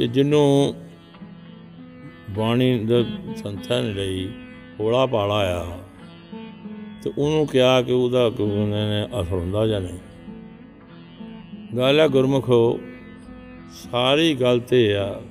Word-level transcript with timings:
ਕਿ 0.00 0.06
ਜਿਹਨੂੰ 0.06 0.74
ਬਾਣੀ 2.30 2.84
ਦਾ 2.84 3.02
ਸੰਥਾ 3.36 3.80
ਨੇ 3.80 3.92
ਲਈ 3.92 4.30
ਹੋਲਾ 4.80 5.06
ਪਾਲਾ 5.06 5.34
ਆ। 5.34 5.78
ਤੇ 7.02 7.12
ਉਹਨੂੰ 7.18 7.46
ਕਿਹਾ 7.46 7.82
ਕਿ 7.82 7.92
ਉਹਦਾ 7.92 8.30
ਕੋਈ 8.30 8.50
ਉਹਨਾਂ 8.50 8.90
ਨੇ 8.90 9.22
ਅਸਰ 9.22 9.32
ਹੁੰਦਾ 9.32 9.66
ਜਾਂ 9.66 9.80
ਨਹੀਂ। 9.80 9.98
ਗੱਲ 11.76 12.00
ਹੈ 12.00 12.08
ਗੁਰਮੁਖੋ, 12.08 12.80
ਸਾਰੀ 13.72 14.34
ਗੱਲ 14.34 14.60
ਤੇ 14.60 14.96
ਆ, 14.96 15.22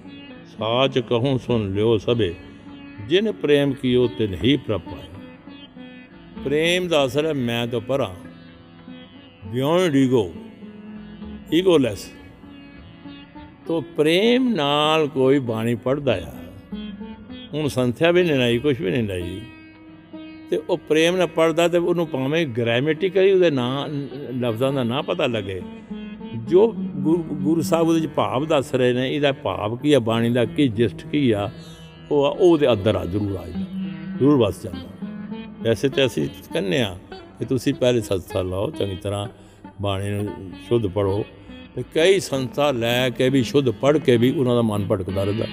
ਸਾਚ 0.57 0.99
ਕਹੂੰ 0.99 1.39
ਸੁਣ 1.39 1.73
ਲਿਓ 1.73 1.97
ਸਭੇ, 1.97 2.35
ਜਿਨ 3.07 3.31
ਪ੍ਰੇਮ 3.31 3.73
ਕੀਓ 3.73 4.07
ਤੇ 4.07 4.27
ਨਹੀਂ 4.27 4.57
ਪ੍ਰਪਾਇਆ 4.57 5.19
ਪ੍ਰੇਮ 6.43 6.87
ਦਾ 6.87 7.05
ਅਸਰ 7.05 7.25
ਹੈ, 7.25 7.33
ਮੈਂ 7.33 7.67
ਤੋਂ 7.67 7.81
ਪਰਾਂ। 7.81 8.15
Beyond 9.47 9.95
ego 9.95 10.33
egoless. 11.53 12.11
ਤੋ 13.69 13.81
ਪ੍ਰੇਮ 13.81 14.49
ਨਾਲ 14.49 15.07
ਕੋਈ 15.07 15.39
ਬਾਣੀ 15.39 15.75
ਪੜਦਾ 15.75 16.17
ਆ। 16.17 16.31
ਹੁਣ 17.53 17.67
ਸੰਥਿਆ 17.67 18.11
ਵੀ 18.11 18.23
ਨਹੀਂ 18.23 18.35
ਲਾਈ 18.35 18.57
ਕੁਝ 18.57 18.81
ਵੀ 18.81 18.91
ਨਹੀਂ 18.91 19.03
ਲਾਈ। 19.03 19.41
ਤੇ 20.49 20.61
ਉਹ 20.69 20.77
ਪ੍ਰੇਮ 20.77 21.15
ਨਾਲ 21.15 21.27
ਪੜਦਾ 21.27 21.67
ਤੇ 21.67 21.77
ਉਹਨੂੰ 21.77 22.07
ਭਾਵੇਂ 22.07 22.47
ਗ੍ਰਾਮੈਟਿਕਲੀ 22.47 23.31
ਉਹਦੇ 23.31 23.51
ਨਾਂ, 23.51 23.87
ਲਫ਼ਜ਼ਾਂ 24.39 24.73
ਦਾ 24.73 24.83
ਨਾਂ 24.83 25.03
ਪਤਾ 25.03 25.27
ਲੱਗੇ। 25.27 25.61
ਜੋ 26.35 26.73
ਗੁਰੂ 26.77 27.23
ਗੁਰੂ 27.23 27.61
ਸਾਹਿਬ 27.61 27.87
ਉਹਦੇ 27.87 27.99
ਚ 27.99 28.07
ਭਾਵ 28.07 28.45
ਦੱਸ 28.45 28.75
ਰਹੇ 28.75 28.93
ਨੇ, 28.93 29.15
ਇਹਦਾ 29.15 29.31
ਭਾਵ 29.31 29.77
ਕੀ 29.77 29.93
ਆ, 29.93 29.99
ਬਾਣੀ 29.99 30.29
ਦਾ 30.29 30.45
ਕੀ 30.45 30.67
ਜਿਸਟ 30.67 31.07
ਕੀ 31.07 31.31
ਆ, 31.31 31.51
ਉਹ 32.11 32.25
ਆ- 32.25 32.35
ਉਹਦੇ 32.39 32.71
ਅੰਦਰ 32.71 32.95
ਆ, 32.95 33.05
ਜ਼ਰੂਰ 33.05 33.35
ਆ 33.35 33.47
ਜਾਂਦਾ, 33.47 33.87
ਜ਼ਰੂਰ 34.17 34.37
ਵਸ 34.37 34.63
ਜਾਂਦਾ। 34.63 35.07
ਵੈਸੇ 35.61 35.89
ਤੇ 35.89 36.05
ਅਸੀਂ 36.05 36.27
ਕਹਿੰਦੇ 36.53 36.81
ਆ 36.81 36.97
ਕਿ 37.39 37.45
ਤੁਸੀਂ 37.45 37.73
ਪਹਿਲੇ 37.73 38.01
ਸੰਸਥਾ 38.01 38.41
ਲਾਓ, 38.41 38.71
ਚੰਗੀ 38.71 38.95
ਤਰ੍ਹਾਂ 38.95 39.27
ਬਾਣੀ 39.81 40.09
ਨੂੰ 40.09 40.51
ਸ਼ੁੱਧ 40.67 40.87
ਪੜੋ 40.87 41.25
ਤੇ 41.75 41.83
ਕਈ 41.93 42.19
ਸੰਸਥਾ 42.19 42.71
ਲੈ 42.71 43.09
ਕੇ 43.09 43.29
ਵੀ, 43.29 43.43
ਸ਼ੁੱਧ 43.43 43.69
ਪੜ 43.69 43.97
ਕੇ 43.97 44.17
ਵੀ 44.17 44.31
ਉਹਨਾਂ 44.31 44.55
ਦਾ 44.55 44.61
ਮਨ 44.61 44.87
ਭਟਕਦਾ 44.87 45.23
ਰਹਿੰਦਾ। 45.23 45.45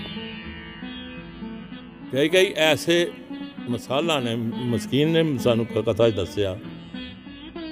ਕਈ 2.13 2.29
ਕਈ 2.29 2.53
ਐਸੇ 2.57 3.11
ਮਸਾਲਾ 3.69 4.21
ਨੇ, 4.21 4.37
ਮਸਕੀਨ 4.57 5.09
ਨੇ 5.09 5.39
ਸਾਨੂੰ 5.39 5.67
ਕ- 5.67 5.79
ਕਥਾ 5.79 6.11
'ਚ 6.11 6.15
ਦੱਸਿਆ। 6.15 6.59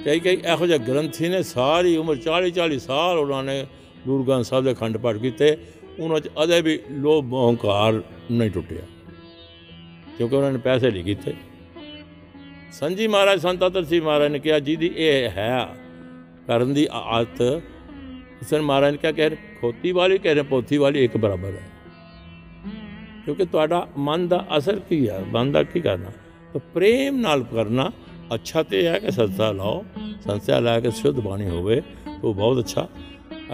ਕਈ 0.05 0.19
ਕਈ 0.19 0.35
ਇਹੋ 0.35 0.67
ਜਿਹੇ 0.67 0.77
ਗ੍ਰੰਥੀ 0.77 1.29
ਨੇ, 1.29 1.43
ਸਾਰੀ 1.43 1.97
ਉਮਰ 1.97 2.15
40 2.15 2.51
40 2.51 2.79
ਸਾਲ 2.79 3.17
ਉਹਨਾਂ 3.17 3.43
ਨੇ 3.43 3.65
ਗੁਰੂ 4.07 4.23
ਗ੍ਰੰਥ 4.23 4.45
ਸਾਹਿਬ 4.45 4.65
ਦੇ 4.65 4.73
ਖੰਡ 4.73 4.97
ਪਾਠ 4.97 5.15
ਕੀਤੇ, 5.15 5.57
ਉਹਨਾਂ 5.99 6.19
'ਚ 6.19 6.29
ਅਜੇ 6.43 6.61
ਵੀ 6.61 6.79
ਲੋਭ 6.91 7.25
ਮੋਹ 7.25 7.51
ਹੰਕਾਰ 7.51 8.03
ਨਹੀਂ 8.31 8.51
ਟੁੱਟਿਆ। 8.51 8.81
ਕਿਉਂਕਿ 10.17 10.35
ਉਹਨਾਂ 10.35 10.51
ਨੇ 10.51 10.57
ਪੈਸੇ 10.57 10.91
ਨਹੀਂ 10.91 11.03
ਕੀਤੇ। 11.03 11.33
ਸੰਜੀ 12.71 13.07
ਮਹਾਰਾਜ, 13.07 13.41
ਸੰਤ 13.41 13.67
ਅਤਰ 13.67 13.85
ਮਹਾਰਾਜ 14.01 14.31
ਨੇ 14.31 14.39
ਕਿਹਾ, 14.39 14.59
ਜਿਹਦੀ 14.59 14.91
ਇਹ 14.95 15.29
ਹੈ, 15.29 15.67
ਕਰਨ 16.47 16.73
ਦੀ 16.73 16.87
ਆ- 16.91 16.99
ਆਦਤ 16.99 17.61
ਹੁਸਨ 18.45 18.61
ਮਹਾਰਾਜ 18.61 18.91
ਨੇ 18.91 18.97
ਕਿਹਾ 19.01 19.11
ਕਿ 19.11 19.35
ਖੋਤੀ 19.61 19.91
ਵਾਲੀ 19.91 20.17
ਕਹਿ 20.17 20.33
ਰਹੇ 20.33 20.43
ਪੋਥੀ 20.43 20.77
ਵਾਲੀ 20.77 21.03
ਇੱਕ 21.03 21.15
ਬਰਾਬਰ 21.17 21.51
ਹੈ 21.51 21.63
ਕਿਉਂਕਿ 23.25 23.45
ਤੁਹਾਡਾ 23.45 23.87
ਮਨ 23.97 24.27
ਦਾ 24.27 24.45
ਅਸਰ 24.57 24.79
ਕੀ 24.89 25.07
ਹੈ 25.09 25.19
ਮਨ 25.27 25.51
ਦਾ 25.51 25.63
ਕੀ 25.63 25.79
ਕਰਨਾ 25.81 26.11
ਤਾਂ 26.53 26.59
ਪ੍ਰੇਮ 26.73 27.15
ਨਾਲ 27.17 27.43
ਕਰਨਾ 27.43 27.91
ਅੱਛਾ 28.33 28.63
ਤੇ 28.63 28.85
ਹੈ 28.87 28.99
ਕਿ 28.99 29.11
ਸੰਸਥਾ 29.11 29.51
ਲਾਓ 29.51 29.83
ਸੰਸਥਾ 30.25 30.59
ਲਾ 30.59 30.79
ਕੇ 30.79 30.91
ਸ਼ੁੱਧ 30.91 31.19
ਬਾਣੀ 31.19 31.49
ਹੋਵੇ 31.49 31.81
ਤਾਂ 32.05 32.33
ਬਹੁਤ 32.33 32.59
ਅੱਛਾ 32.59 32.87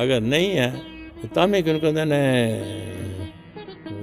ਅਗਰ 0.04 0.20
ਨਹੀਂ 0.22 0.58
ਹੈ 0.58 0.74
ਤਾਂ 1.36 1.48
ਮੈਂ 1.48 1.62
ਕਿਉਂ 1.62 1.80
ਕਹਿੰਦੇ 1.80 2.06
ਨੇ 2.06 2.22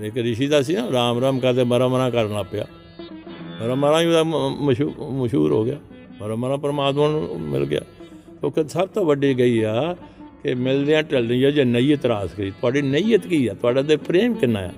ਇੱਕ 0.03 0.17
ਰਿਸ਼ੀ 0.19 0.47
ਦਾ 0.47 0.63
ਸੀ 0.63 0.75
ਨਾ 0.75 0.89
ਰਾਮ 0.93 1.21
ਰਾਮ 1.21 1.39
ਕਰਦੇ 1.41 1.65
ਮਰਾ 1.65 1.89
ਮਰਾ 1.89 2.11
ਕਰਨ 2.11 2.35
ਲੱਗ 2.35 2.47
ਪਿਆ 2.53 2.67
ਮਰਾ 3.63 3.75
ਮਰਾ 3.75 4.01
ਹੀ 4.01 4.07
ਉਹਦਾ 4.07 4.23
ਮਸ਼ਹੂਰ 4.63 5.11
ਮਸ਼ਹੂਰ 5.15 5.53
ਹੋ 5.53 5.65
ਗਿਆ 5.65 5.79
ਮਰਾ 6.21 6.35
ਮਰਾ 6.35 6.57
ਪਰਮਾਤਮਾ 6.57 7.09
ਨੂੰ 7.09 7.41
ਮਿਲ 7.41 7.65
ਗਿਆ 7.67 7.81
ਉਹ 8.43 8.51
ਕਿ 8.51 8.69
ਸਭ 8.69 8.89
ਤੋਂ 8.89 9.05
ਵੱਡੀ 9.05 9.39
ਗਈ 9.39 9.63
ਆ 9.63 9.95
ਕਿ 10.49 10.55
ਮਿਲਦਿਆਂ 10.55 11.03
ਢਲਦੀਆਂ 11.03 11.53
ਜੇ 11.53 11.65
ਨਈਅਤ 11.65 12.07
ਰਾਸ 12.07 12.31
ਕਰੀ। 12.33 12.51
ਤੁਹਾਡੀ 12.51 12.83
ਨਈਅਤ 12.83 13.27
ਕੀ 13.27 13.47
ਆ? 13.47 13.55
ਤੁਹਾਡਾ 13.55 13.83
ਤੇ 13.83 13.97
ਪ੍ਰੇਮ 13.97 14.35
ਕਿੰਨਾ 14.35 14.61
ਆ? 14.61 14.71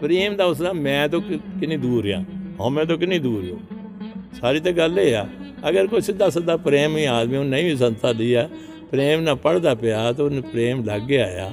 ਪ੍ਰੇਮ 0.00 0.36
ਦਾ 0.36 0.44
ਉਸਦਾ 0.44 0.72
ਮੈਂ 0.72 1.08
ਤਾਂ 1.08 1.20
ਕਿ- 1.20 1.38
ਕਿੰਨੀ 1.60 1.76
ਦੂਰ 1.76 2.10
ਆ? 2.10 2.24
ਹਾਂ, 2.60 2.70
ਮੈਂ 2.70 2.84
ਤਾਂ 2.84 2.96
ਕਿੰਨੀ 2.96 3.18
ਦੂਰ 3.18 3.50
ਹੋ 3.50 3.60
ਸਾਰੀ 4.40 4.60
ਤਾਂ 4.60 4.72
ਗੱਲ 4.72 4.98
ਇਹ 4.98 5.16
ਆ। 5.16 5.28
ਅਗਰ 5.68 5.86
ਕੋਈ 5.86 6.00
ਸਿੱਧਾ 6.00 6.30
ਸਿੱਧਾ 6.30 6.56
ਪ੍ਰੇਮ 6.56 6.96
ਹੀ 6.96 7.04
ਆਦਮੀ 7.04 7.34
ਨੂੰ 7.34 7.48
ਨਹੀਂ 7.48 7.64
ਵੀ 7.64 7.76
ਸੰਸਥਾ 7.76 8.12
ਦੀ 8.12 8.34
ਆ, 8.34 8.48
ਪ੍ਰੇਮ 8.90 9.20
ਨਾਲ 9.20 9.34
ਪੜਦਾ 9.34 9.74
ਪਿਆ, 9.74 10.12
ਤਾਂ 10.12 10.24
ਉਹਨੂੰ 10.24 10.42
ਪ੍ਰੇਮ 10.42 10.84
ਲੱਗ 10.84 11.02
ਗਿਆ 11.02 11.26
ਆ। 11.26 11.52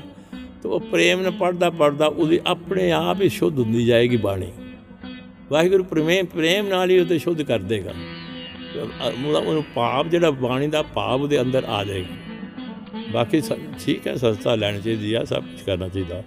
ਤਾਂ 0.64 0.72
ਉਹ 0.72 0.80
ਪ੍ਰੇਮ 0.80 1.22
ਨਾਲ 1.22 1.32
ਪੜਦਾ 1.32 1.70
ਪੜਦਾ 1.70 2.06
ਉਹਦੀ 2.06 2.40
ਆਪਣੇ 2.48 2.92
ਆਪ 2.92 3.22
ਹੀ 3.22 3.30
ਸ਼ੁੱਧ 3.30 3.60
ਹੁੰਦੀ 3.60 3.86
ਜਾਏਗੀ 3.86 4.18
ਬਾਣੀ। 4.18 4.52
ਵਾਹਿਗੁਰੂ 5.52 5.84
ਪ੍ਰੇਮ 5.84 6.26
ਪ੍ਰੇਮ 6.26 6.68
ਨਾਲ 6.68 6.90
ਹੀ 6.90 7.00
ਉਹ 7.00 7.06
ਤੇ 7.06 7.20
ਸ਼ੁੱਧ 7.20 7.42
ਕਰ 7.42 7.60
ਦੇਗਾ। 7.60 7.94
ਉਹਦਾ, 9.28 9.40
ਉਹਨੂੰ 9.40 9.64
ਭਾਵ 9.76 10.10
ਜਿਹੜਾ 10.10 10.32
ਬਾਣੀ 10.32 10.68
ਦਾ 10.68 10.82
ਭਾਵ 10.82 11.22
ਉਹਦੇ 11.22 11.42
ਅੰਦਰ 11.42 11.64
ਆ 11.64 11.84
ਜਾਏਗਾ। 11.84 12.21
ਬਾਕੀ 13.14 13.42
ਸ- 13.42 13.52
ਠੀਕ 13.86 14.08
ਹੈ, 14.08 14.16
ਸੰਸਥਾ 14.16 14.56
ਲੈਣੀ 14.56 14.82
ਚਾਹੀਦੀ 14.82 15.14
ਆ, 15.14 15.24
ਸਭ 15.24 15.44
ਕੁਝ 15.44 15.62
ਕਰਨਾ 15.62 15.88
ਚਾਹੀਦਾ। 15.88 16.24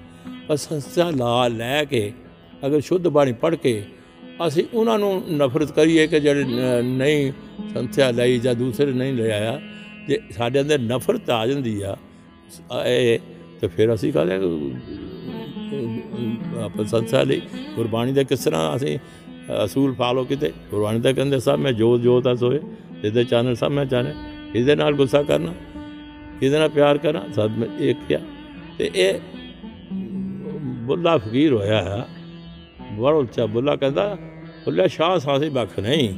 ਪਰ 0.49 0.56
ਸੰਸਥਾ 0.56 1.11
ਲਾ, 1.11 1.49
ਲੈ 1.49 1.84
ਕੇ 1.84 2.12
ਅਗਰ 2.67 2.81
ਸ਼ੁੱਧ 2.81 3.09
ਬਾਣੀ 3.09 3.33
ਪੜ੍ਹ 3.33 3.56
ਕੇ 3.56 3.84
ਅਸੀਂ 4.47 4.65
ਉਹਨਾਂ 4.75 4.99
ਨੂੰ 4.99 5.23
ਨਫ਼ਰਤ 5.33 5.73
ਕਰੀਏ 5.73 6.06
ਕਿ 6.06 6.21
ਜਿਹੜੇ 6.21 6.44
ਨ- 6.44 6.83
ਨਹੀਂ 6.84 7.33
ਸੰਸਥਾ 7.75 8.11
ਲਈ 8.11 8.39
ਜਾਂ 8.39 8.55
ਦੂਸਰੇ 8.55 8.93
ਨਹੀਂ 8.93 9.12
ਲੈ 9.15 9.31
ਆਇਆ, 9.31 9.61
ਜੇ 10.09 10.19
ਸਾਡੇ 10.31 10.61
ਅੰਦਰ 10.61 10.78
ਨਫ਼ਰਤ 10.78 11.31
ਆ 11.31 11.47
ਜਾਂਦੀ 11.47 11.83
ਆ, 11.83 11.97
ਸ- 12.50 12.87
ਇਹ, 12.87 13.19
ਤੇ 13.61 13.67
ਫਿਰ 13.69 13.94
ਅਸੀਂ 13.94 14.12
ਕਹਦੇ 14.12 14.34
ਆਪਾਂ 16.65 16.84
ਸੰਸਥਾ 16.84 17.23
ਲਈ 17.23 17.41
ਗੁਰਬਾਣੀ 17.77 18.12
ਦਾ 18.12 18.23
ਕਿਸ 18.23 18.44
ਤਰ੍ਹਾਂ 18.44 18.77
ਅਸੀਂ 18.77 18.99
ਅਸੂਲ 19.65 19.94
ਫਾਲੋ 19.94 20.25
ਕੀਤੇ? 20.25 20.53
ਗੁਰਬਾਣੀ 20.71 21.00
ਦਾ 21.00 21.12
ਕਹਿੰਦੇ 21.12 21.39
ਸਭ 21.41 21.56
ਮੈਂ 21.59 21.73
ਜੋਤ 21.73 22.00
ਜੋਤ 22.00 22.27
ਆ 22.27 22.34
ਸੋਏ, 22.34 22.61
ਇਹਦੇ 23.05 23.25
ਚਾਨਣ 23.25 23.55
ਸਭ 23.55 23.67
ਮੈਂ 23.67 23.84
ਚਾਹਨੇ 23.84 24.15
ਇਹਦੇ 24.55 24.77
ਨਾਲ 24.77 24.93
ਗੁੱਸਾ 24.94 25.23
ਕਰਨਾ। 25.23 25.53
ਕਿਹਦੇ 26.44 26.59
ਨਾਲ 26.59 26.69
ਪਿਆਰ 26.69 26.99
ਕਰਾਂ 26.99 27.32
ਸਭ 27.32 27.50
ਮੈਂ 27.59 27.69
ਇੱਕ 27.78 28.12
ਆ 28.12 28.21
ਤੇ 28.78 28.91
ਇਹ 28.94 29.21
ਬੁੱਲਾ 30.62 31.19
ਫਕੀਰ 31.19 31.53
ਹੋਇਆ 31.53 31.82
ਹੈ। 31.82 32.09
ਬੜਾ 32.93 33.16
ਉੱਚਾ 33.16 33.47
ਬੁੱਲਾ 33.47 33.77
ਕਹਿੰਦਾ, 33.77 34.19
ਬੁੱਲਾ 34.65 34.87
ਸ਼ਾਹ 34.87 35.19
ਸਾਸੀ 35.19 35.49
ਬੱਖ 35.49 35.81
ਨਹੀਂ। 35.81 36.15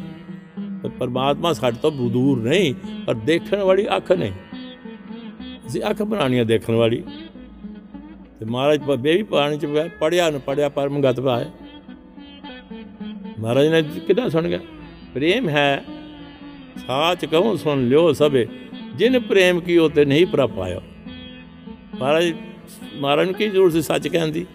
ਤੇ 0.83 0.89
ਪਰਮਾਤਮਾ 0.89 1.53
ਸਾਡੇ 1.53 1.77
ਤੋਂ 1.83 1.93
ਦੂਰ 1.93 2.43
ਨਹੀਂ, 2.43 2.75
ਪਰ 3.07 3.15
ਦੇਖਣ 3.15 3.57
ਵਾਲੀ 3.57 3.87
ਅੱਖ 3.97 4.13
ਨਹੀਂ। 4.13 4.33
ਅਸੀਂ 5.67 5.83
ਅੱਖ 5.91 6.03
ਬਣਾਉਣੀ 6.03 6.39
ਆ 6.39 6.45
ਦੇਖਣ 6.45 6.75
ਵਾਲੀ। 6.75 7.05
ਤੇ 8.41 8.45
ਮਹਾਰਾਜ 8.45 8.81
ਪ- 8.81 8.97
ਬੇਵੀ 8.97 9.23
ਪਾਣੀ 9.23 9.59
ਚ 9.59 9.67
ਪੜਿਆ 10.01 10.31
ਨਾ 10.31 10.39
ਪੜਿਆ 10.39 10.69
ਪਰਮ 10.69 11.01
ਗਤ 11.01 11.21
ਪਾਏ 11.21 11.45
ਮਹਾਰਾਜ 13.41 13.67
ਨੇ 13.67 13.83
ਕਿਦਾਂ 13.83 14.31
ਸੁਣ 14.31 14.49
ਗਿਆ? 14.49 14.59
ਪ੍ਰੇਮ 15.15 15.49
ਹੈ, 15.49 15.85
ਸਾਚ 16.87 17.25
ਕਹੂੰ 17.25 17.59
ਸੁਣ 17.59 17.89
ਲਿਓ 17.89 18.13
ਸਭੇ। 18.13 18.47
ਜਿਨ 18.97 19.19
ਪ੍ਰੇਮ 19.21 19.61
ਕੀਓ 19.61 19.89
ਤੇ 19.89 20.05
ਨਹੀਂ 20.05 20.27
ਪ੍ਰਪਾਇਓ 20.27 20.81
ਮਹਾਰਾਜ 22.01 22.33
ਮਹਾਰਾਜ 22.95 23.27
ਨੂੰ 23.27 23.35
ਕੀ 23.35 23.49
ਜ਼ਰੂਰਤ 23.49 23.73
ਸੀ 23.73 23.83
ਸੱਚ 23.83 24.09
ਕਹਿਣ 24.09 24.29
ਦੀ? 24.29 24.47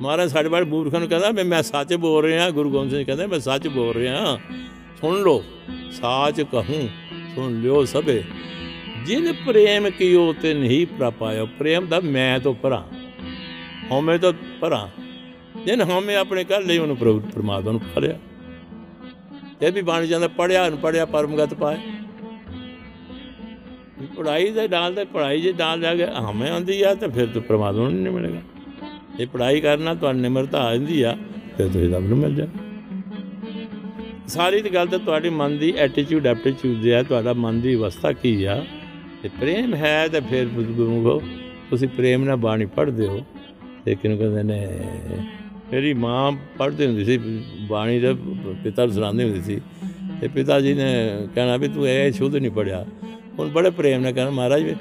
ਮਹਾਰਾਜ 0.00 0.30
ਸਾਡੇ 0.30 0.48
ਬਾਰੇ 0.48 0.64
ਮੂਰਖਾਂ 0.64 1.00
ਨੂੰ 1.00 1.08
ਕਹਿੰਦਾ 1.08 1.30
ਮੈਂ 1.30 1.44
ਮੈਂ 1.44 1.62
ਸੱਚ 1.62 1.94
ਬੋਲ 1.94 2.24
ਰਿਹਾ, 2.24 2.50
ਗੁਰੂ 2.50 2.70
ਗੋਬਿੰਦ 2.70 2.90
ਸਿੰਘ 2.90 3.04
ਕਹਿੰਦਾ, 3.04 3.26
ਮੈਂ 3.26 3.38
ਸੱਚ 3.38 3.68
ਬੋਲ 3.68 3.92
ਰਿਹਾ। 3.94 4.38
ਸੁਣ 5.00 5.22
ਲੋ 5.22 5.42
ਸਾਚ 5.92 6.40
ਕਹੂੰ, 6.42 6.88
ਸੁਣ 7.34 7.60
ਲਿਓ 7.60 7.84
ਸਭੇ। 7.84 8.22
ਜਿਨ 9.06 9.32
ਪ੍ਰੇਮ 9.46 9.90
ਕੀਓ 9.90 10.32
ਤੇ 10.32 10.54
ਨਹੀਂ 10.54 10.86
ਪ੍ਰਪਾਇਓ 10.86 11.46
ਪ੍ਰੇਮ 11.58 11.86
ਦਾ 11.86 12.00
ਮੈਂ 12.00 12.38
ਤੋਂ 12.40 12.54
ਪਰਾਂ 12.54 12.82
ਹਉਮੈ 13.90 14.16
ਤੋਂ 14.18 14.32
ਪਰਾਂ 14.60 14.86
ਜਿਨ 15.64 15.82
ਹਉਮੈ 15.82 16.14
ਆਪਣੇ 16.14 16.44
ਕਰ 16.44 16.62
ਲਈ 16.62 16.78
ਉਹਨੂੰ 16.78 16.96
ਪ੍ਰਭੂ 16.96 17.20
ਪਰਮਾਤਮਾ 17.34 17.70
ਨੂੰ 17.70 17.80
ਪਾ 17.80 18.00
ਲਿਆ 18.00 18.18
ਇਹ 19.62 19.72
ਵੀ 19.72 19.82
ਬਣ 19.82 20.06
ਜਾਂਦਾ 20.06 20.28
ਪੜਿਆ 20.28 20.68
ਨੂੰ 20.68 20.78
ਪੜਿਆ 20.78 21.04
ਪਰਮਗਤ 21.06 21.54
ਪਾਏ। 21.54 21.78
ਪੜਾਈ 24.18 24.50
ਦੇ 24.50 24.66
ਨਾਲ 24.68 24.94
ਤੇ 24.94 25.04
ਪੜਾਈ 25.04 25.40
ਜੇ 25.40 25.52
ਨਾਲ 25.58 25.80
ਜਾ 25.80 25.94
ਕੇ 25.94 26.06
ਹਮੇ 26.20 26.48
ਆਉਂਦੀ 26.50 26.80
ਆ 26.82 26.94
ਤੇ 26.94 27.08
ਫਿਰ 27.08 27.26
ਤੇ 27.26 27.40
ਪਰਮਾਤਮਾ 27.40 27.88
ਨੂੰ 27.88 28.00
ਨਹੀਂ 28.02 28.12
ਮਿਲੇਗਾ। 28.12 28.40
ਇਹ 29.20 29.26
ਪੜਾਈ 29.26 29.60
ਕਰਨਾ 29.60 29.94
ਤੁਹਾਨੂੰ 29.94 30.22
ਨਿਮਰਤਾ 30.22 30.58
ਆ 30.60 30.74
ਜਾਂਦੀ 30.76 31.02
ਆ, 31.02 31.16
ਫਿਰ 31.56 31.68
ਤੁਸੀਂ 31.68 31.90
ਰੱਬ 31.90 32.08
ਨੂੰ 32.08 32.18
ਮਿਲ 32.18 32.34
ਜਾ 32.34 32.46
ਸਾਰੀ 34.28 34.60
ਦੀ 34.62 34.74
ਗੱਲ 34.74 34.86
ਤਾਂ 34.86 34.98
ਤੁਹਾਡੇ 34.98 35.30
ਮਨ 35.30 35.56
ਦੀ 35.58 35.72
ਐਟੀਟਿਊਡ 35.78 36.26
ਐਪਟੀਟਿਊਡ 36.26 36.80
ਦੇ 36.82 36.94
ਆ, 36.94 37.02
ਤੁਹਾਡਾ 37.02 37.32
ਮਨ 37.34 37.60
ਦੀ 37.60 37.74
ਅਵਸਥਾ 37.74 38.12
ਕੀ 38.12 38.44
ਆ? 38.44 38.62
ਤੇ 39.22 39.28
ਪ੍ਰੇਮ 39.40 39.74
ਹੈ 39.74 40.08
ਤੇ 40.08 40.20
ਫਿਰ 40.20 40.46
ਗੁਰੂ 40.48 41.20
ਤੁਸੀਂ 41.70 41.88
ਪ੍ਰੇਮ 41.88 42.24
ਨਾਲ 42.24 42.36
ਬਾਣੀ 42.38 42.66
ਪੜ੍ਹਦੇ 42.66 43.06
ਹੋ 43.06 43.24
ਤੇ 43.84 43.94
ਕਿਨੂੰ 43.94 44.18
ਕਹਿੰਦੇ 44.18 44.42
ਨੇ, 44.42 44.66
ਮੇਰੀ 45.72 45.92
ਮਾਂ 45.94 46.30
ਪੜ੍ਹਦੀ 46.58 46.86
ਹੁੰਦੀ 46.86 47.04
ਸੀ, 47.04 47.18
ਬਾਣੀ 47.68 47.98
ਦੇ 48.00 48.14
ਪਿਤਾ 48.64 48.84
ਨੂੰ 48.84 48.94
ਸੁਣਾਉਂਦੀ 48.94 49.24
ਹੁੰਦੀ 49.24 49.42
ਸੀ, 49.42 49.60
ਤੇ 50.20 50.28
ਪਿਤਾ 50.28 50.60
ਜੀ 50.60 50.74
ਨੇ 50.74 50.92
ਕਹਿਣਾ 51.34 51.56
ਵੀ 51.56 51.68
ਤੂੰ 51.68 51.88
ਇਹ 51.88 52.12
ਸ਼ੁੱਧ 52.12 52.36
ਨਹੀਂ 52.36 52.50
ਪੜਿਆ 52.50 52.84
ਹੁਣ 53.38 53.48
ਬੜੇ 53.48 53.70
ਪ੍ਰੇਮ 53.70 54.00
ਨਾਲ 54.00 54.12
ਕਹਿਣਾ, 54.12 54.30
ਮਹਾਰਾਜ 54.30 54.62
ਵੀ 54.62 54.74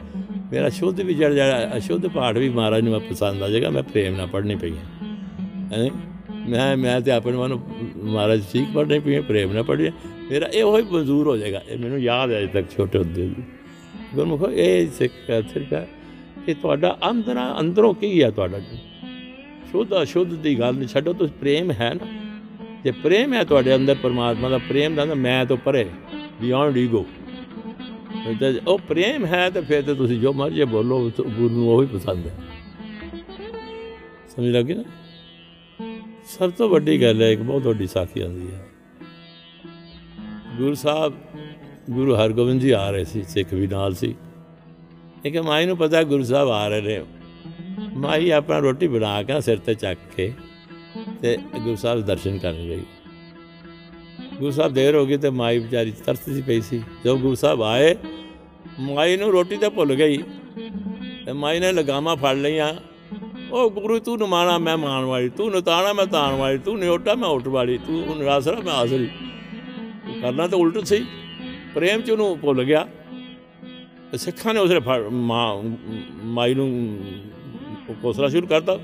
ਮੇਰਾ 0.51 0.69
ਸ਼ੁੱਧ 0.69 1.00
ਵੀ 1.01 1.13
ਜਿਹੜਾ 1.13 1.33
ਜਿਹੜਾ, 1.36 1.77
ਅਸ਼ੁੱਧ 1.77 2.07
ਪਾਠ 2.07 2.38
ਵੀ 2.38 2.50
ਮਹਾਰਾਜ 2.50 2.83
ਨੂੰ 2.83 3.01
ਪਸੰਦ 3.01 3.44
ਆ 3.44 3.50
ਜਾਏਗਾ 3.50 3.69
ਮੈਂ 3.69 3.83
ਪ੍ਰੇਮ 3.83 4.15
ਨਾਲ 4.15 4.27
ਪੜ੍ਹਨੀ 4.27 4.56
ਪਈ 4.56 4.71
ਹੈ? 4.71 5.89
ਮੈਂ 6.50 6.75
ਮੈਂ 6.77 7.00
ਤੇ 7.01 7.12
ਆਪਣੇ 7.12 7.38
ਮਨ 7.38 7.54
ਮਹਾਰਾਜ 8.04 8.44
ਠੀਕ 8.51 8.68
ਪੜ੍ਹਨੀ 8.74 9.00
ਪਈ 9.00 9.15
ਹੈ 9.15 9.21
ਪ੍ਰੇਮ 9.21 9.54
ਨਾਲ 9.54 9.63
ਪੜ੍ਹੀ 9.63 9.92
ਮੇਰਾ 10.31 10.48
ਇਹੋ 10.48 10.77
ਹੀ 10.77 10.83
ਮਨਜ਼ੂਰ 10.92 11.27
ਹੋ 11.27 11.36
ਜਾਏਗਾ 11.38 11.62
ਇਹ 11.69 11.77
ਮੈਨੂੰ 11.77 12.00
ਯਾਦ 12.00 12.31
ਹੈ 12.31 12.38
ਅਜੇ 12.39 12.48
ਤੱਕ 12.48 12.69
ਛੋਟੇ 12.71 13.00
ਹੁੰਦੇ 13.00 13.30
ਗੁਰਮੁਖੋ, 14.15 14.50
ਇਹ 14.50 14.88
ਸਿੱਖ 14.88 15.13
ਸਿਰਕਾ 15.54 15.86
ਕਿ 16.45 16.54
ਤੁਹਾਡਾ 16.54 16.98
ਅੰਦਰਾਂ, 17.09 17.59
ਅੰਦਰੋਂ 17.59 17.94
ਕੀ 17.94 18.21
ਹੈ 18.24 18.30
ਤੁਹਾਡਾ? 18.31 18.59
ਸ਼ੁੱਧ, 19.71 19.89
ਅਸ਼ੁੱਧ 20.04 20.33
ਦੀ 20.33 20.59
ਗੱਲ 20.59 20.75
ਨਹੀਂ, 20.75 20.88
ਛੱਡੋ 20.88 21.13
ਤੁਸੀਂ, 21.13 21.33
ਪ੍ਰੇਮ 21.39 21.71
ਹੈ 21.71 21.94
ਨਾ। 21.94 22.07
ਜੇ 22.83 22.92
ਪ੍ਰੇਮ 23.04 23.33
ਹੈ 23.33 23.44
ਤੁਹਾਡੇ 23.44 23.75
ਅੰਦਰ, 23.75 23.95
ਪਰਮਾਤਮਾ 24.04 24.50
ਦਾ 24.50 24.57
ਪ੍ਰੇਮ 24.57 24.95
ਦਾ 24.95 25.06
ਮੈਂ 25.06 25.45
ਤੋਂ 25.45 25.57
ਪਰੇ 25.57 25.86
ਬਿਯੋਂਡ 26.42 26.77
ਈਗੋ 26.77 27.06
ਤੇ 28.35 28.59
ਉਹ 28.68 28.79
ਪ੍ਰੇਮ 28.79 29.25
ਹੈ 29.25 29.50
ਤੇ 29.50 29.62
ਫਿਰ 29.62 29.81
ਤੇ 29.81 29.94
ਤੁਸੀਂ 29.94 30.19
ਜੋ 30.19 30.33
ਮਰਜ਼ੀ 30.33 30.63
ਬੋਲੋ 30.63 31.12
ਗੁਰੂ 31.21 31.50
ਨੂੰ 31.50 31.69
ਉਹ 31.69 31.83
ਹੀ 31.83 31.88
ਪਸੰਦ 31.88 32.27
ਹੈ। 32.27 32.35
ਸਮਝ 34.29 34.47
ਲੱਗੀ 34.47 34.74
ਨਾ? 34.74 34.83
ਸਭ 36.25 36.51
ਤੋਂ 36.51 36.69
ਵੱਡੀ 36.69 37.01
ਗੱਲ 37.01 37.21
ਹੈ, 37.21 37.31
ਇੱਕ 37.31 37.41
ਬਹੁਤ 37.41 37.63
ਵੱਡੀ 37.63 37.88
ਸਾਖੀ 37.88 38.21
ਆਉਂਦੀ 38.21 38.51
ਹੈ। 38.51 38.68
ਗੁਰੂ 40.57 40.74
ਸਾਹਿਬ, 40.74 41.13
ਗੁਰੂ 41.89 42.15
ਹਰਗੋਬਿੰਦ 42.15 42.62
ਜੀ 42.62 42.71
ਆ 42.71 42.89
ਰਹੇ 42.91 43.03
ਸੀ, 43.03 43.24
ਸਿੱਖ 43.24 43.53
ਵੀ 43.53 43.68
ਨਾਲ 43.68 43.94
ਸੀ। 43.94 44.15
ਇੱਕ 45.25 45.38
ਮਾਈ 45.38 45.65
ਨੂੰ 45.65 45.77
ਪਤਾ 45.77 46.03
ਗੁਰੂ 46.03 46.23
ਸਾਹਿਬ 46.23 46.50
ਆ 46.50 46.68
ਰਹੇ 46.68 46.81
ਨੇ। 46.81 47.01
ਮਾਈ 47.94 48.30
ਆਪਣਾ 48.30 48.59
ਰੋਟੀ 48.59 48.88
ਬਣਾ 48.88 49.23
ਕੇ 49.23 49.41
ਸਿਰ 49.41 49.57
ਤੇ 49.57 49.73
ਚੱਕ 49.73 50.00
ਕੇ 50.15 50.33
ਤੇ 51.21 51.38
ਗੁਰੂ 51.63 51.75
ਸਾਹਿਬ 51.75 52.00
ਦੇ 52.00 52.07
ਦਰਸ਼ਨ 52.07 52.38
ਕਰਨ 52.38 52.68
ਗਈ। 52.68 52.83
ਗੁਰੂ 54.39 54.51
ਸਾਹਿਬ 54.51 54.73
ਦੇਰ 54.73 54.95
ਹੋ 54.95 55.06
ਗਈ 55.06 55.18
ਤੇ 55.18 55.30
ਮਾਈ 55.30 55.57
ਵਿਚਾਰੀ 55.57 55.91
ਤਰਸਦੀ 55.91 56.41
ਪਈ 56.41 56.62
ਸੀ। 56.62 56.77
ਜਦੋਂ 56.77 57.18
ਗੁਰੂ 57.18 57.35
ਸਾਹਿਬ 57.35 57.63
ਆਏ 57.63 57.95
ਮਾਈ 58.79 59.18
ਨੂੰ 59.18 59.31
ਰੋਟੀ 59.31 59.57
ਤਾਂ 59.57 59.69
ਭੁੱਲ 59.69 59.95
ਗਈ 59.95 60.18
ਤੇ 61.25 61.33
ਮਾਈ 61.33 61.59
ਨੇ 61.59 61.71
ਲਗਾਮਾਂ 61.71 62.15
ਫੜ 62.15 62.35
ਲਈਆਂ। 62.35 62.75
ਉਹ 63.51 63.71
ਗੁਰੂ, 63.71 64.00
ਤੂੰ 64.00 64.18
ਨਮਾਣਾ, 64.18 64.57
ਮੈਂ 64.57 64.77
ਮਾਣ 64.77 65.03
ਵਾਲੀ, 65.03 65.29
ਤੂੰ 65.29 65.51
ਨਤਾਣਾ, 65.51 65.94
ਮੈਂ 65.94 66.06
ਤਾਣ 66.06 66.33
ਵਾਲੀ, 66.33 66.57
ਤੂੰ 66.57 66.79
ਨਿਓਟਾ 66.79 67.15
ਮੈਂ 67.15 67.29
ਉੱਠ 67.29 67.47
ਵਾਲੀ, 67.47 67.77
ਤੂੰ 67.77 68.18
ਨਿਰਾਸਰਾ, 68.18 68.59
ਮੈਂ 68.59 68.74
ਆਸਰੀ। 68.74 69.09
ਕਰਨਾ 70.21 70.47
ਤਾਂ 70.47 70.57
ਉਲਟ 70.57 70.85
ਸੀ, 70.85 71.06
ਪ੍ਰੇਮ 71.74 72.01
ਚ 72.01 72.12
ਉਹਨੂੰ 72.12 72.39
ਭੁੱਲ 72.39 72.63
ਗਿਆ। 72.63 72.88
ਤੇ 74.12 74.18
ਸਿੱਖਾਂ 74.18 74.53
ਨੇ 74.53 74.59
ਉਸਨੇ 74.59 74.80
ਫੜ, 74.80 75.07
ਮਾਂ, 75.07 75.63
ਮਾਈ 76.23 76.53
ਨੂੰ 76.53 77.00
ਕੋਸਲਾ 78.01 78.30
ਸ਼ੁਰੂ 78.30 78.47
ਕਰਤਾ। 78.47 78.80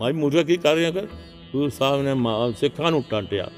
ਮਾਈ 0.00 0.12
ਮੂਰਖਾ 0.12 0.42
ਕੀ 0.42 0.56
ਕਰ 0.56 0.74
ਰਿਹਾ 0.74 0.90
ਕਰ? 0.90 1.06
ਗੁਰੂ 1.52 1.68
ਸਾਹਿਬ 1.68 2.02
ਨੇ 2.02 2.14
ਮਾਂ- 2.14 2.52
ਸਿੱਖਾਂ 2.52 2.90
ਨੂੰ 2.90 3.04
ਟਾਂਟਿਆ। 3.10 3.50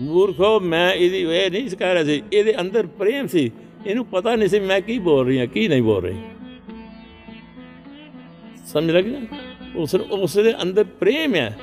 ਮੂਰਖੋ, 0.00 0.60
ਮੈਂ 0.60 0.92
ਇਹਦੀ, 0.92 1.18
ਇਹ 1.18 1.50
ਨਹੀਂ 1.50 1.70
ਕਹਿ 1.70 1.94
ਰਿਹਾ 1.94 2.04
ਸੀ, 2.04 2.22
ਇਹਦੇ 2.32 2.60
ਅੰਦਰ 2.60 2.86
ਪ੍ਰੇਮ 2.86 3.26
ਸੀ। 3.26 3.50
ਇਹਨੂੰ 3.86 4.04
ਪਤਾ 4.06 4.34
ਨਹੀਂ 4.36 4.48
ਸੀ 4.48 4.60
ਮੈਂ 4.60 4.80
ਕੀ 4.80 4.98
ਬੋਲ 4.98 5.26
ਰਹੀ 5.26 5.38
ਹਾਂ, 5.38 5.46
ਕੀ 5.46 5.68
ਨਹੀਂ 5.68 5.82
ਬੋਲ 5.82 6.02
ਰਹੀ। 6.04 6.20
ਸਮਝ 8.66 8.90
ਲੱਗੀ 8.90 9.10
ਨਾ? 9.10 9.20
ਉਸ 9.76 9.94
ਉਸ 9.94 10.34
ਦੇ 10.34 10.54
ਅੰਦਰ 10.62 10.84
ਪ੍ਰੇਮ 10.84 11.34
ਹੈ। 11.34 11.58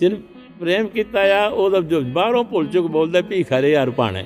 ਜਿਨ 0.00 0.20
ਪ੍ਰੇਮ 0.60 0.86
ਕੀਤਾ 0.88 1.20
ਆ 1.36 1.46
ਉਹਦਾ 1.46 1.80
ਜੋ 1.80 2.00
ਬਾਹਰੋਂ 2.00 2.44
ਭੁੱਲ 2.44 2.66
ਚੁੱਕ 2.66 2.86
ਬੋਲਦਾ, 2.86 3.20
ਭੀ 3.22 3.42
ਖਰੇ 3.42 3.70
ਯਾਰ 3.70 3.90
ਪਾਣੇ 3.90 4.24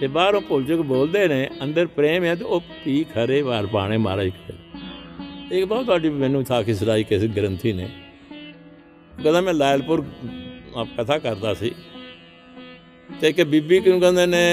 ਤੇ 0.00 0.06
ਬਾਹਰੋਂ 0.06 0.40
ਭੁੱਲ 0.40 0.64
ਚੁੱਕ 0.64 0.82
ਬੋਲਦੇ 0.82 1.28
ਨੇ, 1.28 1.48
ਅੰਦਰ 1.62 1.86
ਪ੍ਰੇਮ 1.86 2.24
ਹੈ, 2.24 2.34
ਤੇ 2.34 2.44
ਉਹ 2.44 2.62
ਭੀ 2.84 3.04
ਖਰੇ 3.04 3.42
ਵਾਰ 3.42 3.66
ਪਾਣੇ 3.66 3.96
ਮਹਾਰਾਜ 3.96 4.28
ਕਰੇ। 4.28 5.58
ਇੱਕ 5.58 5.66
ਬਹੁਤ 5.66 5.86
ਤੁਹਾਡੀ 5.86 6.10
ਮੈਨੂੰ 6.10 6.44
ਸਾਖੀ 6.44 6.74
ਸੁਣਾਈ 6.74 7.04
ਕਿਸੇ 7.04 7.28
ਗ੍ਰੰਥੀ 7.28 7.72
ਨੇ। 7.72 7.88
ਕਹਿੰਦਾ 9.22 9.40
ਮੈਂ 9.40 9.54
ਲਾਇਲਪੁਰ 9.54 10.04
ਆਪ 10.76 10.88
ਕਥਾ 10.98 11.18
ਕਰਦਾ 11.18 11.54
ਸੀ। 11.54 11.72
ਤੇ 13.20 13.32
ਕਿ 13.32 13.44
ਬੀਬੀ 13.44 13.80
ਕਿਉਂ 13.80 14.00
ਕਹਿੰਦੇ 14.00 14.26
ਨੇ 14.26 14.46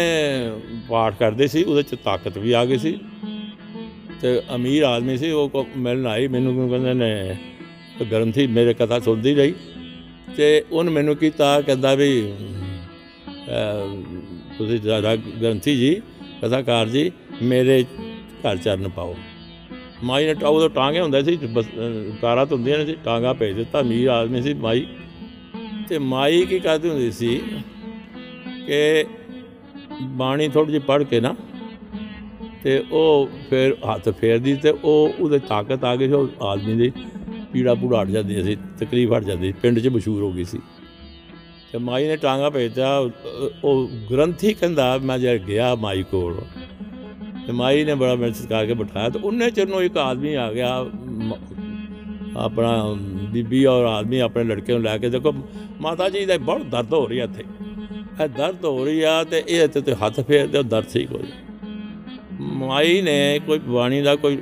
ਪਾਠ 0.89 1.17
ਕਰਦੇ 1.19 1.47
ਸੀ 1.47 1.63
ਉਹਦੇ 1.63 1.83
ਚ 1.83 1.95
ਤਾਕਤ 2.03 2.37
ਵੀ 2.37 2.51
ਆ 2.51 2.65
ਗਈ 2.65 2.77
ਸੀ। 2.77 2.99
ਤੇ 4.21 4.41
ਅਮੀਰ 4.55 4.83
ਆਦਮੀ 4.83 5.17
ਸੀ 5.17 5.31
ਉਹ 5.31 5.49
ਕੋ- 5.49 5.65
ਮਿਲਣ 5.77 6.07
ਆਈ 6.07 6.27
ਮੈਨੂੰ 6.27 6.53
ਕਿਉਂ 6.53 6.69
ਕਹਿੰਦੇ 6.69 6.93
ਨੇ 6.93 7.35
ਤੇ 7.99 8.05
ਗ੍ਰੰਥੀ 8.05 8.47
ਮੇਰੇ 8.47 8.73
ਕਥਾ 8.73 8.99
ਸੁਣਦੀ 8.99 9.35
ਰਹੀ। 9.35 9.53
ਤੇ 10.37 10.65
ਉਹਨੇ 10.71 10.91
ਮੈਨੂੰ 10.91 11.15
ਕੀਤਾ 11.15 11.61
ਕਹਿੰਦਾ 11.61 11.95
ਵੀ 11.95 12.33
ਅਹ, 13.27 14.01
ਤੁਸੀਂ 14.57 14.79
ਜ਼ਿਆਦਾ 14.79 15.15
ਗ੍ਰੰਥੀ 15.15 15.75
ਜੀ 15.75 16.01
ਕਥਾਕਾਰ 16.41 16.89
ਜੀ 16.89 17.11
ਮੇਰੇ 17.41 17.85
ਘਰ 18.15 18.57
ਚਰਨ 18.57 18.89
ਪਾਓ। 18.89 19.15
ਮਾਈ 20.03 20.25
ਨੇ 20.25 20.33
ਟਾ- 20.33 20.49
ਉਦੋਂ 20.49 20.69
ਟਾਂਗੇ 20.69 20.99
ਹੁੰਦੇ 20.99 21.23
ਸੀ 21.23 21.35
ਬਸ 21.35 21.65
ਅਹ, 21.65 22.19
ਕਾਰਾਂ 22.21 22.45
ਤਾਂ 22.45 22.57
ਹੁੰਦੀਆਂ 22.57 22.77
ਨੇ 22.77 22.85
ਸੀ 22.85 22.95
ਟਾਂਗਾ 23.03 23.33
ਭੇਜ 23.33 23.55
ਦਿੱਤਾ 23.55 23.81
ਅਮੀਰ 23.81 24.07
ਆਦਮੀ 24.07 24.41
ਸੀ 24.41 24.53
ਮਾਈ। 24.53 24.87
ਤੇ 25.89 25.99
ਮਾਈ 25.99 26.45
ਕੀ 26.45 26.59
ਕਰਦੀ 26.59 26.89
ਹੁੰਦੀ 26.89 27.11
ਸੀ 27.11 27.41
ਕਿ 28.67 29.05
ਬਾਣੀ 30.01 30.49
ਥੋੜੀ 30.49 30.71
ਜਿਹੀ 30.71 30.83
ਪੜ੍ਹ 30.87 31.03
ਕੇ 31.03 31.19
ਨਾ 31.19 31.35
ਤੇ 32.63 32.83
ਉਹ 32.91 33.29
ਫਿਰ 33.49 33.75
ਹੱਥ 33.89 34.09
ਫੇਰਦੀ 34.09 34.55
ਤੇ 34.55 34.73
ਉਹ 34.83 35.13
ਉਹਦੇ 35.19 35.39
ਤਾਕਤ 35.39 35.83
ਆ 35.83 35.95
ਗਈ 35.95 36.07
ਸੀ 36.07 36.13
ਉਹ 36.13 36.27
ਆਦਮੀ 36.41 36.73
ਦੀ 36.73 36.91
ਪੀੜਾ 37.53 37.73
ਪੂੜਾ 37.73 38.01
ਹਟ 38.01 38.07
ਜਾਂਦੀ 38.07 38.43
ਸੀ 38.43 38.57
ਤਕਲੀਫ 38.79 39.13
ਹਟ 39.13 39.23
ਜਾਂਦੀ 39.23 39.47
ਸੀ, 39.47 39.53
ਪਿੰਡ 39.61 39.79
'ਚ 39.79 39.87
ਮਸ਼ਹੂਰ 39.87 40.21
ਹੋ 40.23 40.31
ਗਈ 40.31 40.43
ਸੀ। 40.43 40.59
ਤੇ 41.71 41.77
ਮਾਈ 41.77 42.07
ਨੇ 42.07 42.15
ਟਾਂਗਾ 42.17 42.49
ਭੇਜਿਆ 42.49 42.97
ਉਹ- 42.97 43.49
ਉਹ 43.63 43.89
ਗ੍ਰੰਥੀ 44.11 44.53
ਕਹਿੰਦਾ 44.53 44.97
ਮੈਂ 44.97 45.19
ਜਦ 45.19 45.47
ਗਿਆ 45.47 45.75
ਮਾਈ 45.75 46.03
ਕੋਲ 46.03 46.41
ਤੇ 47.47 47.51
ਮਾਈ 47.51 47.83
ਨੇ 47.83 47.95
ਬੜਾ 47.95 48.15
ਮਿਹਨਤ 48.15 48.45
ਕਰਕੇ 48.49 48.73
ਬਿਠਾਇਆ 48.73 49.09
ਤੇ 49.09 49.19
ਉਹਨੇ 49.19 49.49
ਚਿਰ 49.51 49.67
ਨੂੰ 49.67 49.83
ਇੱਕ 49.83 49.97
ਆਦਮੀ 49.97 50.33
ਆ 50.33 50.53
ਗਿਆ 50.53 50.83
ਮ- 51.05 51.33
ਆਪਣਾ 52.37 52.95
ਬੀਬੀ 53.31 53.65
ਔਰ 53.65 53.85
ਆਦਮੀ 53.85 54.19
ਆਪਣੇ 54.19 54.43
ਲੜਕੇ 54.43 54.73
ਨੂੰ 54.73 54.81
ਲੈ 54.81 54.97
ਕੇ 54.97 55.09
ਦੇਖੋ 55.09 55.33
ਮਾਤਾ 55.81 56.09
ਜੀ 56.09 56.25
ਦਾ 56.25 56.37
ਬਹੁਤ 56.37 56.65
ਦਰਦ 56.65 56.93
ਹੋ 56.93 57.07
ਰਹੀ 57.07 57.19
ਹੈ 57.19 57.23
ਇੱਥੇ। 57.23 57.43
ਇਹ 58.23 58.27
ਦਰਦ 58.29 58.65
ਹੋ 58.65 58.85
ਰਹੀ 58.85 59.01
ਆ 59.01 59.23
ਤੇ 59.23 59.43
ਇਹ 59.47 59.67
ਤੇ- 59.67 59.83
ਤੇ 59.83 59.95
ਹੱਥ 59.95 60.19
ਫੇਰਦੇ, 60.19 60.57
ਉਹ 60.57 60.63
ਦਰਦ 60.63 60.85
ਠੀਕ 60.85 61.11
ਹੋ 61.11 61.17
ਜਾਏ 61.17 61.31
ਮਾਈ 62.39 63.01
ਨੇ 63.01 63.39
ਕੋਈ 63.47 63.59
ਬਾਣੀ 63.59 64.01
ਦਾ 64.01 64.15
ਕੋਈ 64.15 64.41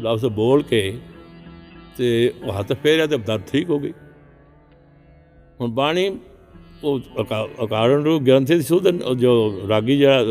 ਲਫ਼ਜ਼ 0.00 0.26
ਬੋਲ 0.26 0.62
ਕੇ 0.62 0.98
ਤੇ 1.96 2.32
ਉਹ 2.44 2.52
ਹੱਥ 2.52 2.72
ਫੇਰਿਆ 2.72 3.06
ਤੇ 3.06 3.18
ਦਰਦ 3.18 3.40
ਠੀਕ 3.40 3.70
ਹੋ 3.70 3.78
ਗਈ। 3.78 3.92
ਹੁਣ 5.60 5.70
ਬਾਣੀ 5.70 6.18
ਉਹ 6.84 7.00
ਅਕਾ- 7.20 7.64
ਅਕਾਰਨ 7.64 8.02
ਰੂਪ 8.02 8.22
ਗ੍ਰੰਥੀ 8.22 8.54
ਦੀ 8.54 8.62
ਸ਼ੁੱਧ 8.62 9.02
ਉਹ 9.02 9.14
ਜੋ 9.14 9.62
ਰਾਗੀ 9.68 9.98
ਜਿਹੜਾ 9.98 10.24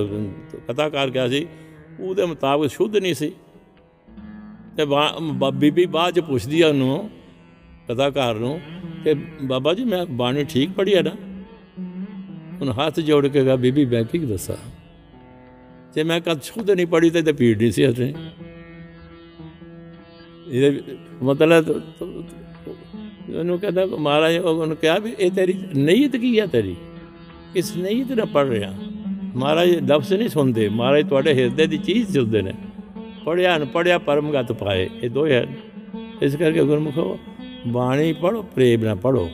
ਕਥਾਕਾਰ 0.68 1.10
ਗਿਆ 1.10 1.30
ਸੀ, 1.30 1.48
ਉਹਦੇ 2.00 2.26
ਮੁਤਾਬਕ 2.26 2.70
ਸ਼ੁੱਧ 2.70 2.98
ਨਹੀਂ 2.98 3.14
ਸੀ। 3.14 3.32
ਤੇ 4.78 4.86
ਬਾ- 4.86 5.20
ਬ- 5.22 5.54
ਬੀਬੀ 5.54 5.86
ਬਾਅਦ 5.86 6.14
ਚ 6.14 6.20
ਪੁੱਛਦੀ 6.20 6.62
ਆ 6.62 6.68
ਉਹਨੂੰ 6.68 7.10
ਕਥਾਕਾਰ 7.90 8.36
ਨੂੰ 8.36 8.62
ਕਿ 9.04 9.14
ਬਾਬਾ 9.42 9.74
ਜੀ 9.74 9.84
ਮੈਂ 9.84 10.06
ਬਾਣੀ 10.06 10.44
ਠੀਕ 10.44 10.72
ਪੜ੍ਹੀ 10.72 10.94
ਆ 10.94 11.02
ਨਾ? 11.02 11.12
ਹੁਣ 12.64 12.74
ਹੱਥ 12.74 13.00
ਜੋੜ 13.00 13.28
ਕੇ 13.28 13.46
ਕਹਾ, 13.46 13.56
ਬੀਬੀ, 13.56 13.86
ਮੈਂ 13.86 14.04
ਕੀ 14.04 14.18
ਦੱਸਾਂ? 14.18 14.56
ਜੇ 15.96 16.04
ਮੈਂ 16.04 16.22
ਕਦ 16.22 16.42
ਸ਼ੁੱਧ 16.42 16.72
ਨਹੀਂ 16.72 16.86
ਪੜ੍ਹੀ 16.86 17.10
ਤੇ 17.10 17.22
ਤੇ 17.22 17.34
ਪੀੜ 17.34 17.62
ਨਹੀਂ 17.62 17.72
ਸੀ 17.72 17.86
ਹਟਣੀ 17.86 18.14
ਇਹਦੇ 20.48 20.84
ਮਤਲਬ 21.24 21.66
ਤ- 21.66 21.84
ਤ- 22.00 22.04
ਉਹਨੂੰ 23.36 23.60
ਕਹਿੰਦਾ, 23.60 23.86
ਮਹਾਰਾਜ 23.86 24.38
ਉਹਨੂੰ 24.38 24.78
ਕਿਹਾ 24.78 25.00
ਵੀ 25.00 25.16
ਇਹ 25.20 25.32
ਤੇਰੀ 25.32 25.54
ਨੀਅਤ 25.76 26.16
ਕੀ 26.16 26.40
ਆ 26.40 26.46
ਤੇਰੀ? 26.46 26.76
ਕਿਸ 27.54 27.78
ਨੀਅਤ 27.78 28.12
ਨਾਲ 28.12 28.26
ਪੜ 28.26 28.48
ਰਿਹਾ? 28.48 28.74
ਮਹਾਰਾਜ 29.36 29.92
ਲਫ਼ਜ਼ 29.92 30.14
ਨਹੀਂ 30.14 30.30
ਸੁਣਦੇ। 30.30 30.70
ਮਹਾਰਾਜ 30.70 31.10
ਤੁਹਾਡੇ 31.10 31.34
ਹਿਰਦੇ 31.34 31.68
ਦੀ 31.68 31.78
ਚੀਜ਼ 31.78 32.18
ਸੁਣਦੇ 32.18 32.42
ਨੇ। 32.42 32.54
ਪੜਿਆ 33.26 33.58
ਨ 33.58 33.66
ਪੜਿਆ 33.66 33.98
ਪਰਮਗਤ 33.98 34.52
ਪਾਏ। 34.52 34.90
ਇਹ 35.04 35.10
ਦੋ 35.10 35.28
ਹੈ 35.28 35.48
ਇਸ 36.22 36.36
ਕਰਕੇ 36.36 36.64
ਗੁਰਮੁਖੋ, 36.64 37.20
ਬਾਣੀ 37.68 38.14
ਪੜੋ 38.14 38.42
ਪ੍ਰੇਮ 38.42 38.84
ਨਾਲ 38.84 38.96
ਪੜੋ 38.96 39.30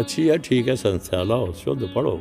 ਅੱਛੀ 0.00 0.30
ਹੈ, 0.30 0.36
ਠੀਕ 0.36 0.68
ਹੈ 0.68 0.74
ਸੰਸਥਾ 0.74 1.22
ਲਾਓ, 1.22 1.52
ਸ਼ੁੱਧ 1.52 1.84
ਪੜੋ 1.84 2.20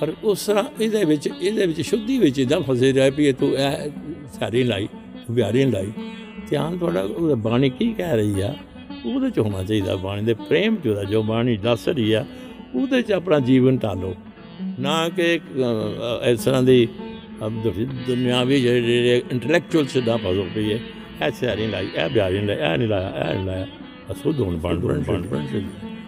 ਪਰ 0.00 0.12
ਉਸ 0.24 0.44
ਤਰ੍ਹਾਂ 0.46 0.64
ਇਹਦੇ 0.80 1.04
ਵਿੱਚ 1.04 1.28
ਇਹਦੇ 1.40 1.66
ਵਿੱਚ 1.66 1.80
ਸ਼ੁੱਧੀ 1.80 2.18
ਵਿੱਚ 2.18 2.38
ਇਦਾਂ 2.38 2.60
ਫਸੇ 2.60 2.92
ਰਹਿ 2.92 3.10
ਇਹ 3.18 3.34
ਤੂੰ 3.34 3.48
ਇਹ 3.54 3.90
ਸਾਰੀ 4.38 4.62
ਲਾਈ 4.64 4.88
ਵਿਹਾਰੀ 5.30 5.64
ਲਾਈ। 5.64 5.92
ਧਿਆਨ 6.50 6.76
ਤੁਹਾਡਾ 6.78 7.00
ਉਹ 7.02 7.36
ਬਾਣੀ 7.36 7.70
ਕੀ 7.70 7.92
ਕਹਿ 7.92 8.16
ਰਹੀ 8.16 8.40
ਆ? 8.40 8.54
ਉਹਦੇ 9.06 9.30
ਚ 9.30 9.38
ਹੋਣਾ 9.38 9.62
ਚਾਹੀਦਾ 9.64 9.96
ਬਾਣੀ 9.96 10.22
ਦੇ 10.24 10.34
ਪ੍ਰੇਮ 10.48 10.76
ਚ 10.76 10.86
ਉਹਦਾ 10.86 11.04
ਜੋ 11.04 11.22
ਬਾਣੀ 11.22 11.56
ਦੱਸ 11.56 11.88
ਰਹੀ 11.88 12.12
ਆ 12.12 12.24
ਉਹਦੇ 12.74 13.02
ਚ 13.02 13.12
ਆਪਣਾ 13.12 13.38
ਜੀਵਨ 13.40 13.76
ਢਾਲੋ 13.78 14.14
ਨਾ 14.80 15.08
ਕਿ 15.08 15.38
ਇਸ 16.30 16.44
ਤਰ੍ਹਾਂ 16.44 16.62
ਦੀ 16.62 16.88
ਦੁਨਿਆਵੀ 18.06 18.60
ਜਿਹੜੇ 18.60 19.22
ਇੰਟੈਲੈਕਚੁਅਲ 19.30 19.86
ਸਿੱਧਾ 19.86 20.16
ਫਸੋ 20.16 20.46
ਪਈ 20.54 20.72
ਹੈ 20.72 20.78
ਇਹ 21.26 21.30
ਸਾਰੀ 21.40 21.66
ਲਾਈ 21.66 21.88
ਇਹ 21.96 22.08
ਬਿਹਾਰੀ 22.10 22.40
ਲਾਈ 22.46 22.56
ਇਹ 22.56 22.78
ਨਹੀਂ 22.78 22.88
ਲਾਇਆ 22.88 23.28
ਇਹ 23.30 23.34
ਨਹੀਂ 23.34 23.44
ਲਾਇਆ। 23.46 23.66
ਅਸੁੱਧ 24.12 24.40
ਹੋਣ 24.40 24.56
ਬਣ 24.56 24.78
ਬਣ 24.78 25.00
ਬਣ। 25.00 25.22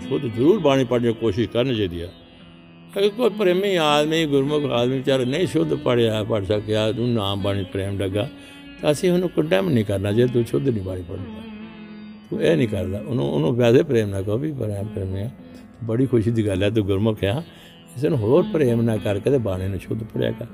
ਸ਼ੁੱਧ 0.08 0.26
ਜ਼ਰੂਰ 0.26 0.58
ਬਾਣੀ 0.60 0.84
ਪੜ੍ਹਨ 0.84 1.06
ਦੀ 1.06 1.12
ਕੋਸ਼ਿਸ਼ 1.20 1.48
ਕਰਨੀ 1.48 1.74
ਚਾਹੀਦੀ 1.76 2.00
ਆ। 2.00 2.08
ਕੋਈ 2.94 3.30
ਪ੍ਰੇਮੀ 3.30 3.74
ਆਦਮੀ, 3.76 4.24
ਗੁਰਮੁਖ 4.26 4.64
ਆਦਮੀ 4.64 4.96
ਵਿਚਾਰਾ 4.96 5.24
ਨਹੀਂ 5.24 5.46
ਸ਼ੁੱਧ 5.46 5.74
ਪੜਿਆ 5.74 6.22
ਪੜ 6.24 6.42
ਸਕਿਆ 6.44 6.90
ਨੂੰ 6.92 7.08
ਨਾਮ 7.08 7.42
ਬਾਣੀ 7.42 7.64
ਪ੍ਰੇਮ 7.64 7.98
ਲੱਗਾ, 7.98 8.28
ਤਾਂ 8.82 8.92
ਅਸੀਂ 8.92 9.10
ਉਹਨੂੰ 9.10 9.28
ਕੰਡੈਮ 9.28 9.68
ਨਹੀਂ 9.70 9.84
ਕਰਨਾ, 9.84 10.12
ਜੇ 10.12 10.26
ਤੂੰ 10.26 10.44
ਸ਼ੁੱਧ 10.44 10.68
ਨਹੀਂ 10.68 10.82
ਬਾਣੀ 10.82 11.02
ਪੜਦਾ 11.02 11.40
ਤੂੰ 12.30 12.42
ਇਹ 12.42 12.56
ਨਹੀਂ 12.56 12.68
ਕਰਦਾ। 12.68 13.00
ਉਹਨੂੰ 13.08 13.28
ਉਹਨੂੰ 13.32 13.54
ਵੈਸੇ 13.56 13.82
ਪ੍ਰੇਮ 13.82 14.08
ਨਾ 14.08 14.22
ਕਹੋ 14.22 14.38
ਵੀ 14.38 14.52
ਪ੍ਰੇਮ 14.52 14.86
ਪ੍ਰੇਮਿਆ 14.86 15.30
ਬੜੀ 15.84 16.06
ਖੁਸ਼ੀ 16.06 16.30
ਦੀ 16.30 16.46
ਗੱਲ 16.46 16.62
ਹੈ, 16.62 16.70
ਤੂੰ 16.70 16.84
ਗੁਰਮੁਖ 16.86 17.24
ਆ। 17.24 17.42
ਇਸ 17.96 18.04
ਨੂੰ 18.04 18.18
ਹੋਰ 18.18 18.44
ਪ੍ਰੇਮ 18.52 18.82
ਨਾ 18.82 18.96
ਕਰਕੇ 18.96 19.30
ਤੇ 19.30 19.38
ਬਾਣੀ 19.38 19.68
ਨੂੰ 19.68 19.78
ਸ਼ੁੱਧ 19.78 20.04
ਪੜਿਆ 20.04 20.30
ਕਰ। 20.30 20.46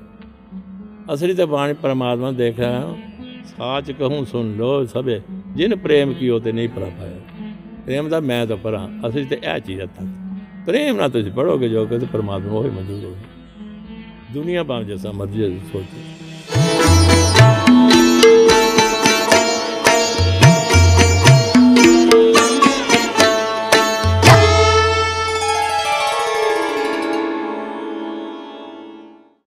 ਅਸਲੀ 1.13 1.33
ਤਾਂ 1.33 1.47
ਬਾਣੀ 1.47 1.73
ਪਰਮਾਤਮਾ 1.73 2.31
ਦੇਖ 2.31 2.59
ਰਿਹਾ 2.59 2.71
ਹਾਂ। 2.71 2.95
ਸਾਚ 3.57 3.91
ਕਹੂੰ, 3.91 4.25
ਸੁਣ 4.25 4.55
ਲੋ 4.55 4.85
ਸਭੇ। 4.85 5.19
ਜਿਨ 5.55 5.75
ਪ੍ਰੇਮ 5.75 6.13
ਕੀਓ 6.13 6.39
ਤੇ 6.39 6.51
ਨਹੀਂ 6.51 6.69
ਪਰਾ 6.69 6.85
ਪਾਇਆ 6.85 7.17
ਪ੍ਰੇਮ 7.85 8.09
ਦਾ 8.09 8.19
ਮੈਂ 8.19 8.45
ਤਾਂ 8.47 8.57
ਪਰਾਂ। 8.57 8.87
ਅਸਲੀ 9.07 9.25
ਤੇ 9.25 9.35
ਇਹ 9.35 9.59
ਚੀਜ਼ 9.59 9.81
ਹੈ 9.81 9.85
ਤੱਕ 9.85 10.07
ਪ੍ਰੇਮ 10.65 10.95
ਨਾਲ 10.95 11.09
ਤੁਸੀਂ 11.09 11.31
ਪੜੋਗੇ 11.31 11.69
ਜੋ 11.69 11.85
ਕਿ 11.85 11.99
ਤੇ 11.99 12.05
ਪਰਮਾਤਮਾ 12.05 12.53
ਉਹ 12.53 12.63
ਹੀ 12.63 12.69
ਮਨਜ਼ੂਰ 12.69 13.03
ਹੋਵੇ 13.05 14.33
ਦੁਨੀਆ 14.33 14.63
ਭਾਵੇਂ 14.63 14.85
ਜਿਸਾ 14.85 15.11
ਮਰਜ਼ੀ 15.11 15.59
ਸੋਚੇ 15.73 16.28